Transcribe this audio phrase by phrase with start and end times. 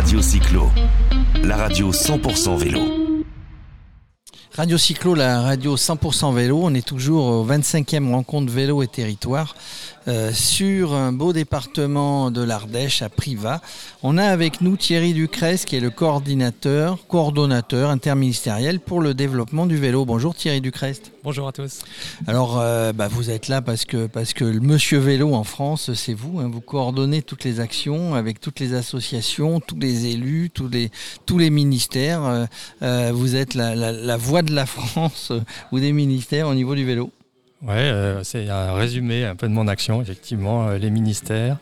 [0.00, 0.70] Radio Cyclo,
[1.42, 2.80] la radio 100% vélo.
[4.54, 6.58] Radio Cyclo, la radio 100% vélo.
[6.62, 9.54] On est toujours au 25e rencontre vélo et territoire
[10.10, 13.60] euh, sur un beau département de l'Ardèche à Privas.
[14.02, 19.66] On a avec nous Thierry Ducrest qui est le coordinateur, coordonnateur interministériel pour le développement
[19.66, 20.04] du vélo.
[20.04, 21.12] Bonjour Thierry Ducrest.
[21.22, 21.82] Bonjour à tous.
[22.26, 25.94] Alors euh, bah, vous êtes là parce que, parce que le monsieur vélo en France,
[25.94, 26.40] c'est vous.
[26.40, 26.50] Hein.
[26.52, 30.90] vous coordonnez toutes les actions avec toutes les associations, tous les élus, tous les,
[31.24, 32.48] tous les ministères.
[32.82, 35.30] Euh, vous êtes la, la, la voix de la France
[35.70, 37.12] ou des ministères au niveau du vélo.
[37.62, 41.58] Oui, euh, c'est un résumé un peu de mon action, effectivement, euh, les ministères,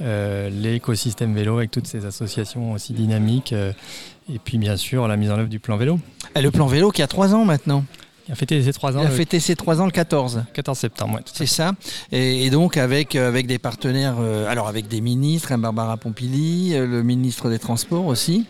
[0.00, 5.30] euh, l'écosystème vélo avec toutes ces associations aussi dynamiques, et puis bien sûr la mise
[5.30, 6.00] en œuvre du plan vélo.
[6.34, 7.84] Et le plan vélo qui a trois ans maintenant
[8.28, 9.02] il a fêté ses trois ans.
[9.02, 10.44] Il a fêté ses trois ans le 14.
[10.52, 11.22] 14 septembre, oui.
[11.32, 11.72] C'est ça.
[12.10, 16.72] Et, et, donc avec, avec des partenaires, euh, alors avec des ministres, hein, Barbara Pompili,
[16.76, 18.44] le ministre des Transports aussi,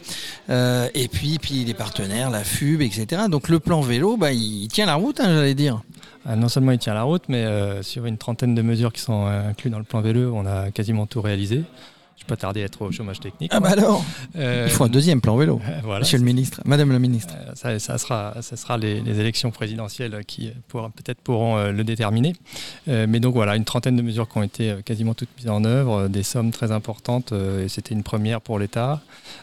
[0.48, 3.24] euh, et puis, puis des partenaires, la FUB, etc.
[3.30, 5.82] Donc le plan vélo, bah, il, il tient la route, hein, j'allais dire.
[6.28, 9.00] Ah, non seulement il tient la route, mais euh, sur une trentaine de mesures qui
[9.00, 11.62] sont incluses dans le plan vélo, on a quasiment tout réalisé.
[12.18, 13.50] Je ne pas tarder à être au chômage technique.
[13.54, 14.02] Ah bah alors
[14.36, 16.00] euh, Il faut un deuxième plan vélo, voilà.
[16.00, 17.34] monsieur le ministre, madame le ministre.
[17.36, 21.72] Euh, ça, ça, sera, ça sera les, les, élections présidentielles qui pour, peut-être pourront euh,
[21.72, 22.32] le déterminer.
[22.88, 25.64] Euh, mais donc voilà, une trentaine de mesures qui ont été quasiment toutes mises en
[25.64, 29.02] œuvre, des sommes très importantes, et c'était une première pour l'État,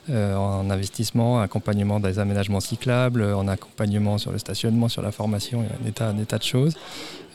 [0.09, 5.69] en investissement, accompagnement des aménagements cyclables, en accompagnement sur le stationnement, sur la formation, il
[5.69, 6.75] y a un état, un état de choses.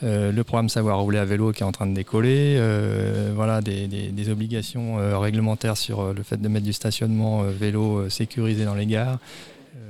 [0.03, 3.61] Euh, le programme Savoir rouler à vélo qui est en train de décoller, euh, voilà,
[3.61, 4.97] des, des, des obligations
[5.29, 9.19] euh, réglementaires sur le fait de mettre du stationnement vélo sécurisé dans les gares,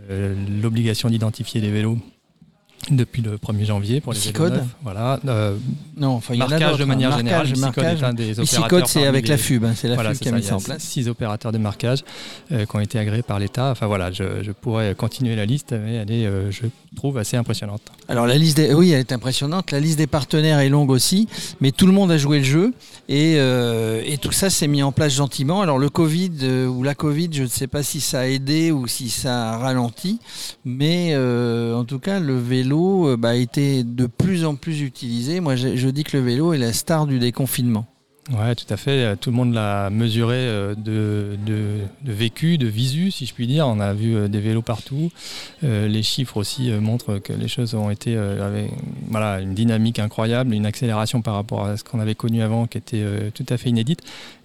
[0.09, 1.99] l'obligation d'identifier les vélos
[2.91, 5.19] depuis le 1er janvier pour les Psychode Voilà.
[5.27, 5.55] Euh,
[5.97, 7.59] non, enfin, il y marquage de manière marquage, générale.
[7.59, 8.87] Marquage, est un des opérateurs.
[8.87, 9.31] c'est avec les...
[9.31, 10.81] la FUB, hein, c'est la voilà, FUB qui a mis ça en place.
[10.81, 12.03] Six opérateurs de marquage
[12.51, 13.69] euh, qui ont été agréés par l'État.
[13.71, 17.37] Enfin voilà, je, je, pourrais continuer la liste, mais elle est, euh, je trouve, assez
[17.37, 17.81] impressionnante.
[18.07, 18.73] Alors la liste, des...
[18.73, 19.71] oui, elle est impressionnante.
[19.71, 21.27] La liste des partenaires est longue aussi,
[21.61, 22.73] mais tout le monde a joué le jeu
[23.07, 25.61] et, et tout ça s'est mis en place gentiment.
[25.61, 26.31] Alors le Covid
[26.67, 29.57] ou la Covid, je ne sais pas si ça a aidé ou si ça a
[29.57, 30.19] ralenti,
[30.65, 32.78] mais en tout cas le vélo
[33.17, 35.39] bah, a été de plus en plus utilisé.
[35.39, 37.85] Moi, je dis que le vélo est la star du déconfinement.
[38.31, 39.15] Oui, tout à fait.
[39.17, 43.67] Tout le monde l'a mesuré euh, de, de, vécu, de visu, si je puis dire.
[43.67, 45.11] On a vu euh, des vélos partout.
[45.63, 48.69] Euh, les chiffres aussi montrent que les choses ont été avec
[49.07, 52.77] voilà, une dynamique incroyable, une accélération par rapport à ce qu'on avait connu avant qui
[52.77, 53.03] était
[53.33, 54.01] tout à fait inédite.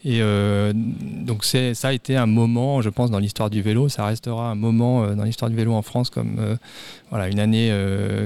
[0.07, 3.91] Et euh, donc ça a été un moment, je pense, dans l'histoire du vélo.
[3.91, 6.57] Ça restera un moment dans l'histoire du vélo en France comme
[7.11, 7.71] voilà, une année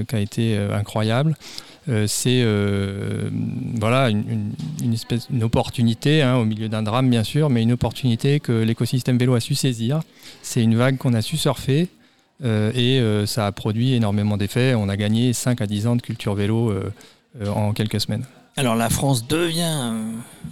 [0.07, 1.35] qui a été incroyable.
[2.07, 2.45] c'est
[3.75, 7.71] voilà une, une, espèce une opportunité hein, au milieu d'un drame bien sûr, mais une
[7.71, 10.01] opportunité que l'écosystème vélo a su saisir.
[10.41, 11.87] C'est une vague qu'on a su surfer
[12.43, 14.73] et ça a produit énormément d'effets.
[14.73, 16.73] On a gagné 5 à 10 ans de culture vélo
[17.45, 18.25] en quelques semaines.
[18.59, 19.93] Alors la France devient,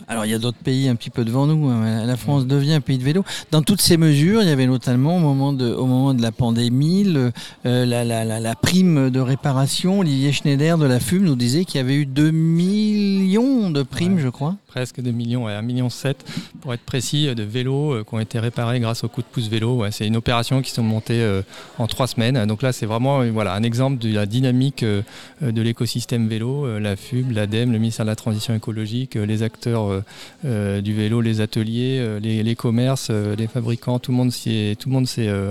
[0.08, 2.76] alors il y a d'autres pays un petit peu devant nous, hein, la France devient
[2.76, 3.26] un pays de vélo.
[3.52, 6.32] Dans toutes ces mesures, il y avait notamment au moment de, au moment de la
[6.32, 7.32] pandémie, le,
[7.66, 10.00] euh, la, la, la, la, prime de réparation.
[10.00, 14.16] Olivier Schneider de la FUM nous disait qu'il y avait eu 2 millions de primes,
[14.16, 14.56] ouais, je crois.
[14.78, 16.24] Presque 2 millions, ouais, 1 million 7
[16.62, 19.48] pour être précis, de vélos euh, qui ont été réparés grâce au coup de pouce
[19.48, 19.84] vélo.
[19.90, 21.42] C'est une opération qui sont montées euh,
[21.80, 22.46] en trois semaines.
[22.46, 25.02] Donc là, c'est vraiment voilà, un exemple de la dynamique euh,
[25.42, 30.04] de l'écosystème vélo, la FUB, l'ADEME, le ministère de la Transition écologique, les acteurs
[30.46, 34.32] euh, du vélo, les ateliers, euh, les, les, commerces, euh, les fabricants, tout le monde
[34.32, 34.78] s'est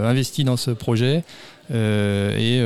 [0.05, 1.25] investi dans ce projet.
[1.71, 2.61] Et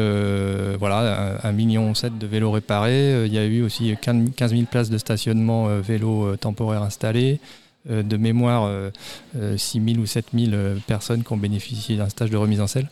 [0.78, 3.26] voilà, un, un million sept de vélos réparés.
[3.26, 7.40] Il y a eu aussi 15 000 places de stationnement vélo temporaire installées
[7.88, 8.90] de mémoire euh,
[9.56, 10.50] 6 000 ou 7 000
[10.86, 12.88] personnes qui ont bénéficié d'un stage de remise en selle.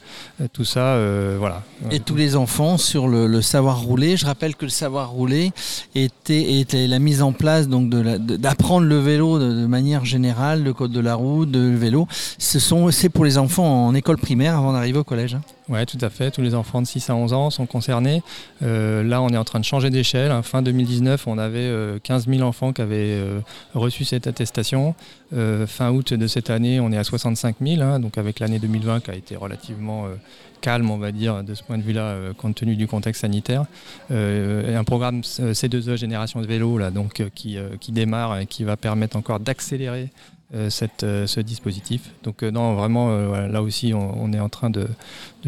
[0.52, 1.62] tout ça, euh, voilà.
[1.90, 4.16] Et tous les enfants sur le, savoir rouler.
[4.16, 5.52] Je rappelle que le savoir rouler
[5.94, 11.00] était, la mise en place donc d'apprendre le vélo de, manière générale, le code de
[11.00, 12.08] la route, de le vélo.
[12.38, 15.34] Ce sont c'est pour les enfants en école primaire avant d'arriver au collège.
[15.34, 15.42] Hein.
[15.68, 16.30] Oui, tout à fait.
[16.30, 18.22] Tous les enfants de 6 à 11 ans sont concernés.
[18.62, 20.30] Euh, là, on est en train de changer d'échelle.
[20.30, 20.42] Hein.
[20.42, 23.40] Fin 2019, on avait euh, 15 000 enfants qui avaient euh,
[23.74, 24.94] reçu cette attestation.
[25.34, 27.82] Euh, fin août de cette année, on est à 65 000.
[27.82, 30.14] Hein, donc avec l'année 2020 qui a été relativement euh,
[30.60, 33.66] calme, on va dire, de ce point de vue-là, euh, compte tenu du contexte sanitaire.
[34.10, 37.58] un programme C2E Génération de vélo, là, donc, qui,
[37.92, 40.37] démarre et qui va permettre encore d'accélérer euh,
[40.70, 42.10] cette, euh, ce dispositif.
[42.22, 43.10] Donc euh, non, vraiment,
[43.46, 44.88] là aussi, on, est en train de,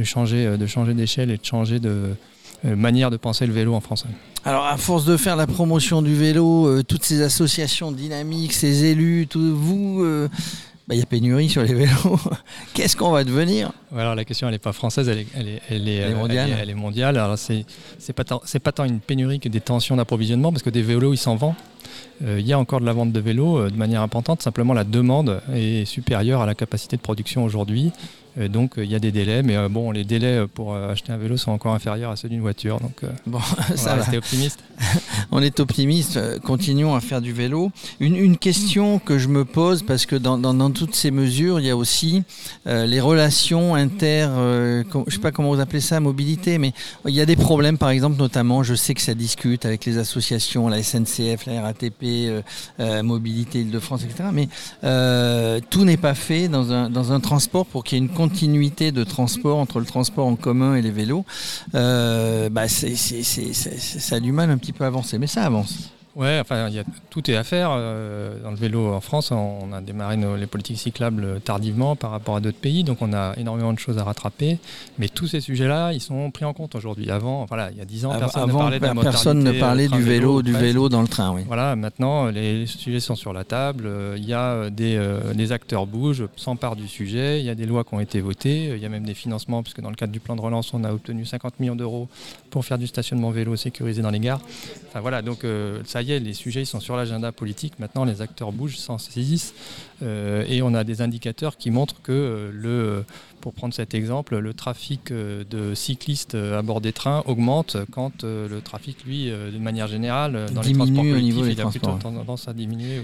[0.02, 2.14] changer de changer d'échelle et de changer de
[2.64, 4.04] manière de penser le vélo en France.
[4.44, 9.26] Alors, à force de faire la promotion du vélo, toutes ces associations dynamiques, ces élus,
[9.28, 10.04] tout, vous
[10.90, 12.18] bah, y a pénurie sur les vélos.
[12.74, 16.14] Qu'est-ce qu'on va devenir Alors la question, elle n'est pas française, elle est, elle est,
[16.16, 16.50] mondiale.
[16.60, 17.16] Elle est, mondiale.
[17.16, 17.64] Alors c'est
[18.12, 21.16] pas, tant, pas tant une pénurie que des tensions d'approvisionnement, parce que des vélos, ils
[21.16, 21.54] s'en vendent.
[22.24, 24.42] Euh, il y a encore de la vente de vélos euh, de manière importante.
[24.42, 27.92] Simplement, la demande est supérieure à la capacité de production aujourd'hui.
[28.38, 31.36] Euh, donc il y a des délais, mais bon, les délais pour acheter un vélo
[31.36, 32.80] sont encore inférieurs à ceux d'une voiture.
[32.80, 33.40] Donc bon,
[33.76, 34.16] ça va.
[34.16, 34.60] optimiste.
[35.30, 36.18] on est optimiste.
[36.40, 37.70] Continuons à faire du vélo.
[37.98, 41.76] Une, question que je me pose parce que dans, toutes ces mesures, il y a
[41.76, 42.22] aussi
[42.66, 46.72] les relations inter, je je sais pas comment vous appelez ça, mobilité, mais
[47.06, 47.76] il y a des problèmes.
[47.76, 52.44] Par exemple, notamment, je sais que ça discute avec les associations, la SNCF, la RATP,
[53.02, 54.30] mobilité Île-de-France, etc.
[54.32, 54.48] Mais
[55.70, 58.92] tout n'est pas fait dans un, dans un transport pour qu'il y ait une continuité
[58.92, 61.24] de transport entre le transport en commun et les vélos,
[61.74, 65.90] euh, bah c'est, ça a du mal un petit peu à avancer, mais ça avance.
[66.20, 67.70] Ouais, enfin, y a, tout est à faire.
[67.72, 72.36] Euh, dans le vélo en France, on a démarré les politiques cyclables tardivement par rapport
[72.36, 74.58] à d'autres pays, donc on a énormément de choses à rattraper.
[74.98, 77.10] Mais tous ces sujets-là, ils sont pris en compte aujourd'hui.
[77.10, 80.02] Avant, voilà, il y a 10 ans, personne ne parlait, de personne ne parlait du
[80.02, 81.32] vélo, du vélo dans le train.
[81.34, 81.40] Oui.
[81.46, 83.88] Voilà, maintenant, les sujets sont sur la table.
[84.18, 87.40] Il y a des, euh, des acteurs bougent, s'emparent du sujet.
[87.40, 88.74] Il y a des lois qui ont été votées.
[88.76, 90.84] Il y a même des financements, puisque dans le cadre du plan de relance, on
[90.84, 92.08] a obtenu 50 millions d'euros
[92.50, 94.40] pour faire du stationnement vélo sécurisé dans les gares.
[94.88, 97.78] Enfin voilà, donc euh, ça y est, les sujets sont sur l'agenda politique.
[97.78, 99.54] Maintenant, les acteurs bougent, s'en saisissent.
[100.02, 103.04] Euh, et on a des indicateurs qui montrent que euh, le
[103.40, 108.22] pour prendre cet exemple, le trafic euh, de cyclistes à bord des trains augmente quand
[108.22, 112.52] le trafic, lui, de manière générale, dans les transports collectifs, il a plutôt tendance à
[112.52, 113.00] diminuer.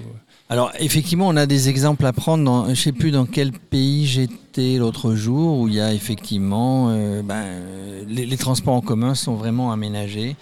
[0.51, 2.65] Alors, effectivement, on a des exemples à prendre.
[2.67, 6.89] je ne sais plus dans quel pays j'étais l'autre jour, où il y a effectivement
[7.23, 7.63] ben,
[8.07, 10.37] les, transports en commun sont vraiment aménagés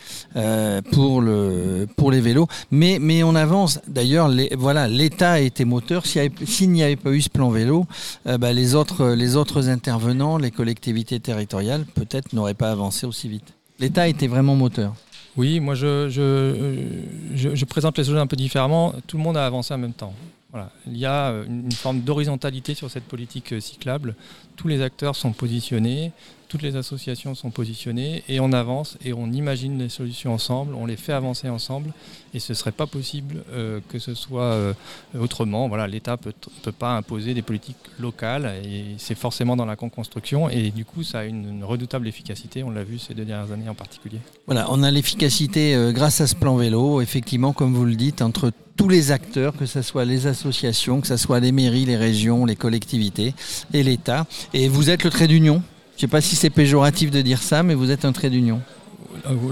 [0.91, 1.64] pour, le,
[1.97, 2.47] pour les vélos.
[2.71, 3.81] Mais, mais on avance.
[3.87, 6.05] D'ailleurs, voilà, l'État a été moteur.
[6.07, 7.87] S'il n'y avait pas eu ce plan vélo,
[8.25, 13.55] ben, les, autres, les autres intervenants, les collectivités territoriales, peut-être n'auraient pas avancé aussi vite.
[13.79, 14.95] L'État était vraiment moteur.
[15.37, 18.95] Oui, moi je, je, présente les choses un peu différemment.
[19.07, 20.15] Tout le monde a avancé en même temps.
[20.53, 20.71] Voilà.
[20.87, 24.15] Il y a une forme d'horizontalité sur cette politique euh, cyclable.
[24.55, 26.13] Tous les acteurs sont positionnés
[26.55, 30.87] toutes les associations sont positionnées et on avance et on imagine les solutions ensemble, on
[30.87, 31.91] les fait avancer ensemble
[32.33, 34.73] et ce ne serait pas possible euh, que ce soit euh,
[35.19, 35.67] autrement.
[35.67, 40.49] Voilà, L'État ne peut, pas imposer des politiques locales et c'est forcément dans la construction
[40.49, 43.69] et du coup ça a une, redoutable efficacité, on l'a vu ces deux dernières années
[43.69, 44.21] en particulier.
[44.47, 48.23] Voilà, on a l'efficacité euh, grâce à ce plan vélo, effectivement comme vous le dites,
[48.23, 51.97] entre tous les acteurs, que ce soit les associations, que ce soit les mairies, les
[51.97, 53.35] régions, les collectivités
[53.73, 54.29] et l'État.
[54.53, 55.61] Et vous êtes le trait d'union?
[55.95, 58.31] Je ne sais pas si c'est péjoratif de dire ça, mais vous êtes un trait
[58.31, 58.61] d'union.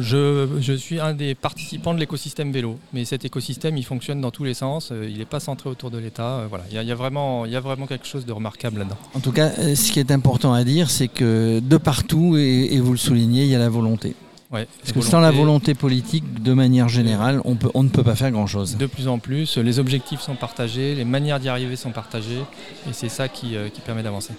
[0.01, 4.31] Je, je, suis un des participants de l'écosystème vélo, mais cet écosystème il fonctionne dans
[4.31, 6.41] tous les sens, euh, il n'est pas centré autour de l'État.
[6.41, 6.65] Euh, voilà.
[6.71, 8.99] Il, y a, vraiment, il y a vraiment quelque chose de remarquable là-dedans.
[9.15, 12.79] En tout cas, euh, ce qui est important à dire, c'est que de partout, et,
[12.81, 14.15] vous le soulignez, il y a la volonté.
[14.51, 18.03] Ouais, Parce que sans la volonté politique, de manière générale, on, peut, on ne peut
[18.03, 18.77] pas faire grand-chose.
[18.77, 22.43] De plus en plus, les objectifs sont partagés, les manières d'y arriver sont partagées,
[22.87, 24.35] et c'est ça qui, qui permet d'avancer.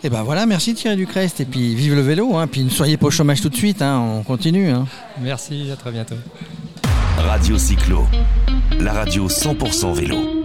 [0.00, 1.40] Et eh ben voilà, merci Thierry Ducrest.
[1.40, 2.46] Et puis vive le vélo, hein.
[2.46, 3.98] puis ne soyez pas au chômage tout de suite, hein.
[3.98, 4.68] on continue.
[4.68, 4.86] Hein.
[5.20, 6.14] Merci, à très bientôt.
[7.16, 8.06] Radio Cyclo,
[8.78, 10.37] la radio 100% vélo.